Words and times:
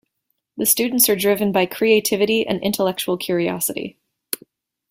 The 0.57 0.65
students 0.65 1.09
are 1.09 1.15
driven 1.15 1.51
by 1.51 1.67
creativity 1.67 2.43
and 2.47 2.59
intellectual 2.63 3.17
curiosity. 3.17 3.99